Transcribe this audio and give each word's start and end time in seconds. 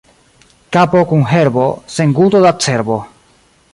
Kapo 0.77 1.03
kun 1.11 1.25
herbo, 1.33 1.67
sen 1.97 2.17
guto 2.21 2.41
da 2.47 2.55
cerbo. 2.67 2.99